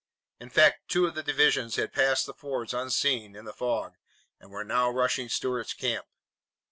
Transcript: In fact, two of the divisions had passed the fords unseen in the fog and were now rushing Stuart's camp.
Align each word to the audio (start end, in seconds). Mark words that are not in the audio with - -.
In 0.39 0.49
fact, 0.49 0.89
two 0.89 1.05
of 1.05 1.13
the 1.13 1.21
divisions 1.21 1.75
had 1.75 1.93
passed 1.93 2.25
the 2.25 2.33
fords 2.33 2.73
unseen 2.73 3.35
in 3.35 3.45
the 3.45 3.53
fog 3.53 3.97
and 4.39 4.49
were 4.49 4.63
now 4.63 4.89
rushing 4.89 5.29
Stuart's 5.29 5.75
camp. 5.75 6.07